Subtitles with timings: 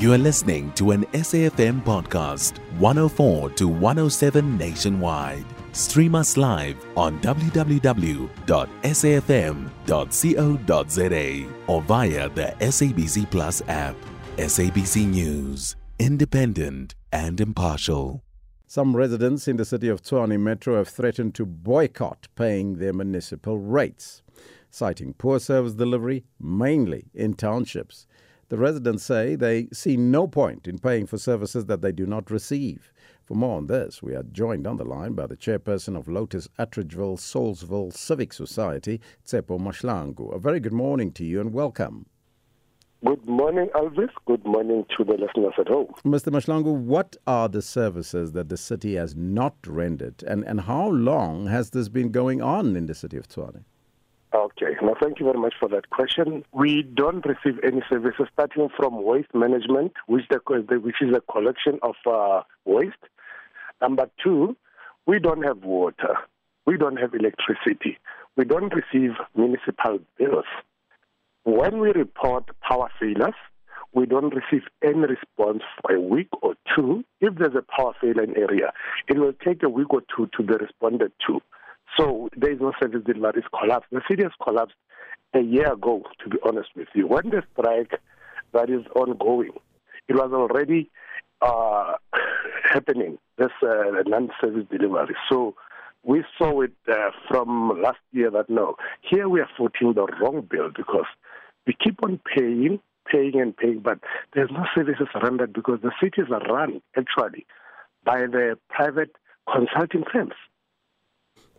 [0.00, 5.44] You are listening to an SAFM podcast, 104 to 107 nationwide.
[5.72, 7.74] Stream us live on www.safm.co.za
[11.66, 13.94] or via the SABC Plus app.
[14.38, 18.22] SABC News, independent and impartial.
[18.66, 23.58] Some residents in the city of Tshwane Metro have threatened to boycott paying their municipal
[23.58, 24.22] rates,
[24.70, 28.06] citing poor service delivery, mainly in townships.
[28.50, 32.32] The residents say they see no point in paying for services that they do not
[32.32, 32.92] receive.
[33.24, 36.48] For more on this, we are joined on the line by the chairperson of Lotus
[36.58, 40.34] Atteridgeville Saulsville Civic Society, Tshepo Mahlangu.
[40.34, 42.06] A very good morning to you and welcome.
[43.06, 44.10] Good morning, Elvis.
[44.26, 45.94] Good morning to the listeners at home.
[46.04, 46.32] Mr.
[46.32, 51.46] Mashlangu, what are the services that the city has not rendered, and, and how long
[51.46, 53.62] has this been going on in the city of Tshwane?
[54.32, 56.44] Okay, now thank you very much for that question.
[56.52, 60.38] We don't receive any services starting from waste management, which, the,
[60.78, 62.94] which is a collection of uh, waste.
[63.80, 64.56] Number two,
[65.04, 66.14] we don't have water.
[66.64, 67.98] We don't have electricity.
[68.36, 70.44] We don't receive municipal bills.
[71.42, 73.34] When we report power failures,
[73.92, 77.04] we don't receive any response for a week or two.
[77.20, 78.72] If there's a power failure in area,
[79.08, 81.40] it will take a week or two to be responded to.
[82.00, 83.42] So there is no service delivery.
[83.42, 83.90] It's collapsed.
[83.92, 84.76] The city has collapsed
[85.34, 87.06] a year ago, to be honest with you.
[87.06, 87.92] When the strike
[88.54, 89.52] that is ongoing,
[90.08, 90.90] it was already
[91.42, 91.94] uh,
[92.64, 95.14] happening, this uh, non-service delivery.
[95.30, 95.54] So
[96.02, 100.46] we saw it uh, from last year that no, here we are footing the wrong
[100.50, 101.06] bill because
[101.66, 102.80] we keep on paying,
[103.12, 103.98] paying and paying, but
[104.32, 107.44] there's no services rendered because the cities are run actually
[108.04, 109.14] by the private
[109.52, 110.32] consulting firms.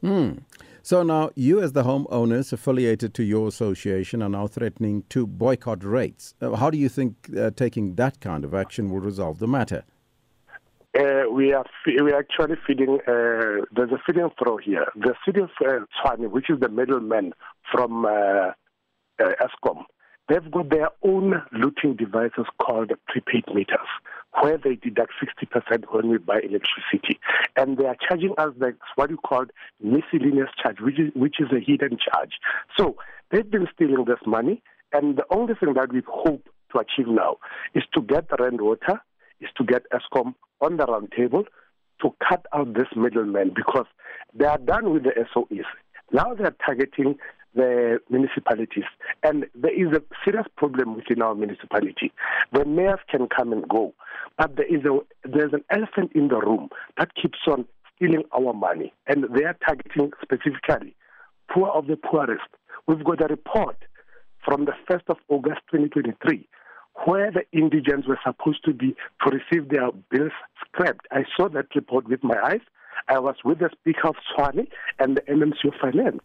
[0.02, 0.32] Hmm.
[0.84, 5.84] So now you, as the homeowners affiliated to your association, are now threatening to boycott
[5.84, 6.34] rates.
[6.42, 9.84] Uh, how do you think uh, taking that kind of action will resolve the matter?
[10.98, 13.00] Uh, we are we are actually feeding.
[13.08, 14.88] Uh, there's a feeding through here.
[14.96, 17.34] The city of uh, which is the middleman
[17.72, 18.54] from uh, uh,
[19.20, 19.86] Eskom,
[20.32, 23.80] They've got their own looting devices called prepaid meters,
[24.40, 27.20] where they deduct 60% when we buy electricity.
[27.56, 29.46] And they are charging us like what you call
[29.82, 32.32] miscellaneous charge, which is, which is a hidden charge.
[32.78, 32.96] So
[33.32, 34.62] they've been stealing this money,
[34.94, 37.38] and the only thing that we hope to achieve now
[37.74, 39.02] is to get the rent water,
[39.42, 41.44] is to get Eskom on the round table
[42.02, 43.86] to cut out this middleman because
[44.34, 45.66] they are done with the SOEs.
[46.12, 47.18] Now they are targeting
[47.54, 48.86] the municipalities.
[49.24, 52.12] And there is a serious problem within our municipality.
[52.54, 53.94] The mayors can come and go,
[54.42, 57.64] but there is a there's an elephant in the room that keeps on
[57.96, 60.96] stealing our money, and they are targeting specifically
[61.54, 62.50] poor of the poorest.
[62.88, 63.78] We've got a report
[64.44, 66.48] from the 1st of August 2023
[67.06, 70.32] where the indigents were supposed to be to receive their bills
[70.66, 71.06] scrapped.
[71.12, 72.62] I saw that report with my eyes.
[73.10, 76.22] I was with the Speaker of Tshwane and the MMC of Finance.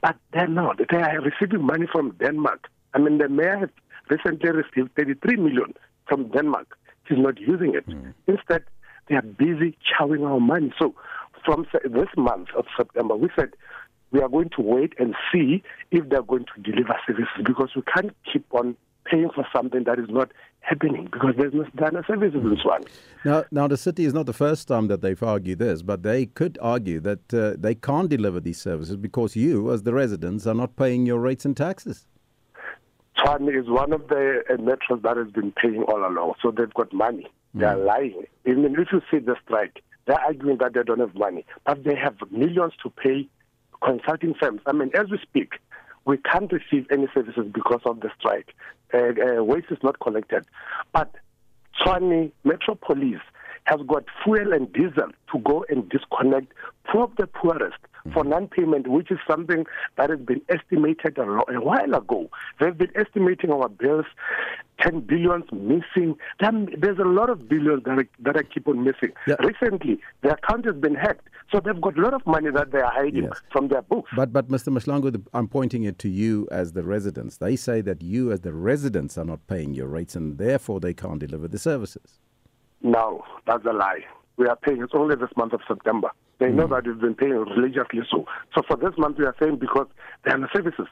[0.00, 0.78] But they're not.
[0.90, 2.68] They are receiving money from Denmark.
[2.94, 3.68] I mean, the mayor has
[4.08, 5.74] recently received 33 million
[6.08, 6.76] from Denmark.
[7.10, 7.86] He's not using it.
[7.88, 8.14] Mm.
[8.26, 8.62] Instead,
[9.08, 10.72] they are busy chowing our money.
[10.80, 10.94] So,
[11.44, 13.50] from this month of September, we said
[14.12, 17.82] we are going to wait and see if they're going to deliver services because we
[17.82, 22.40] can't keep on paying for something that is not happening because there's no, no services
[22.40, 22.86] in Tshwane.
[23.24, 26.26] Now, now, the city is not the first time that they've argued this, but they
[26.26, 30.54] could argue that uh, they can't deliver these services because you, as the residents, are
[30.54, 32.06] not paying your rates and taxes.
[33.20, 36.72] Tshwane is one of the uh, metros that has been paying all along, so they've
[36.72, 37.26] got money.
[37.54, 37.86] They are mm.
[37.86, 38.24] lying.
[38.46, 41.94] Even if you see the strike, they're arguing that they don't have money, but they
[41.96, 43.28] have millions to pay
[43.82, 44.60] consulting firms.
[44.66, 45.54] I mean, as we speak,
[46.04, 48.54] we can't receive any services because of the strike.
[48.92, 50.44] Uh, uh, waste is not collected.
[50.92, 51.14] But
[51.78, 53.20] Tshwane Metro Police
[53.70, 56.52] has got fuel and diesel to go and disconnect
[56.90, 57.78] poor the poorest
[58.12, 58.30] for mm-hmm.
[58.30, 59.64] non-payment, which is something
[59.96, 62.28] that has been estimated a, lo- a while ago.
[62.58, 64.06] They've been estimating our bills,
[64.80, 66.16] 10 billions missing.
[66.40, 69.12] There's a lot of billions that are, that are keep on missing.
[69.26, 69.36] Yeah.
[69.40, 71.28] Recently, their account has been hacked.
[71.52, 73.40] So they've got a lot of money that they are hiding yes.
[73.52, 74.10] from their books.
[74.16, 74.68] But, but Mr.
[74.68, 77.36] Mahlangu, I'm pointing it to you as the residents.
[77.36, 80.94] They say that you as the residents are not paying your rates and therefore they
[80.94, 82.20] can't deliver the services.
[82.82, 84.00] No, that's a lie.
[84.36, 84.82] We are paying.
[84.82, 86.10] It's only this month of September.
[86.38, 86.54] They mm.
[86.54, 88.24] know that we've been paying religiously so.
[88.54, 89.86] So for this month, we are saying because
[90.24, 90.86] they are the services.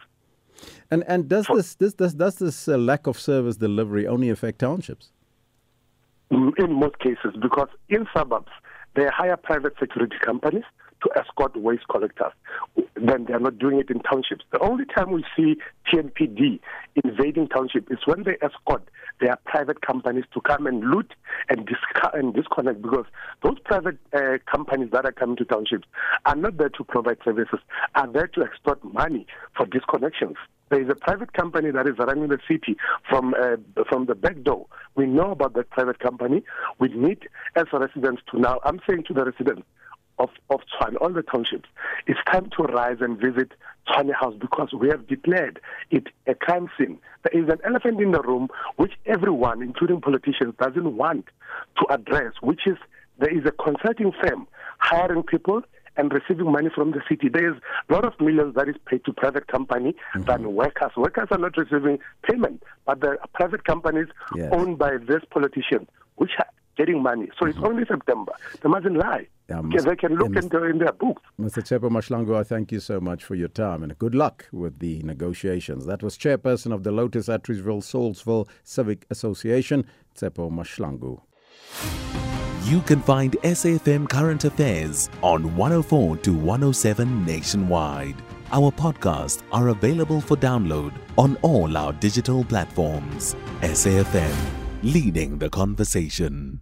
[0.91, 4.29] And and does for, this this does does this uh, lack of service delivery only
[4.29, 5.11] affect townships?
[6.31, 8.53] In most cases, because in suburbs
[8.95, 10.65] they hire private security companies
[11.03, 12.33] to escort waste collectors,
[12.95, 14.45] then they are not doing it in townships.
[14.53, 15.57] The only time we see
[15.93, 16.61] TMPD
[17.05, 18.83] invading township is when they escort
[19.21, 21.13] their private companies to come and loot
[21.49, 23.07] and, disca- and disconnect because
[23.43, 25.87] those private uh, companies that are coming to townships
[26.27, 27.59] are not there to provide services,
[27.95, 30.37] are there to extort money for disconnections.
[30.71, 32.77] There is a private company that is running the city
[33.09, 33.57] from uh,
[33.89, 34.67] from the back door.
[34.97, 36.45] We know about that private company.
[36.79, 38.61] We need, as residents, to now.
[38.65, 39.63] I'm saying to the residents,
[40.19, 41.69] of, of Tshwane, all the townships,
[42.07, 43.53] it's time to rise and visit
[43.89, 45.61] Tshwane House because we have declared
[45.91, 46.99] it a crime scene.
[47.25, 51.27] There is an elephant in the room which everyone, including politicians, doesn't want
[51.79, 52.77] to address, which is
[53.19, 54.47] there is a consulting firm
[54.79, 55.63] hiring people
[55.97, 57.29] and receiving money from the city.
[57.29, 60.23] There is a lot of millions that is paid to private company mm-hmm.
[60.23, 60.93] than workers.
[60.97, 64.07] Workers are not receiving payment, but the private companies
[64.37, 64.49] yes.
[64.53, 66.47] owned by this politician, which are
[66.79, 67.29] getting money.
[67.39, 67.59] So mm-hmm.
[67.59, 68.33] it's only September.
[68.63, 69.27] They mustn't lie.
[69.51, 71.23] Yeah, must, they can look into in their books.
[71.41, 71.63] Mr.
[71.63, 75.03] Tshepo Mahlangu, I thank you so much for your time and good luck with the
[75.03, 75.87] negotiations.
[75.87, 81.21] That was chairperson of the Lotus Atteridgeville Saulsville Civic Association, Tshepo Mahlangu.
[82.65, 88.17] You can find SAFM Current Affairs on 104 to 107 nationwide.
[88.53, 93.35] Our podcasts are available for download on all our digital platforms.
[93.63, 94.37] SAFM,
[94.83, 96.61] leading the conversation.